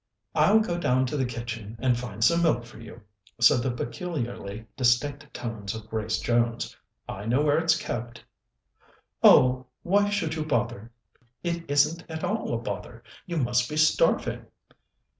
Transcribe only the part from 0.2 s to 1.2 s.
"I'll go down to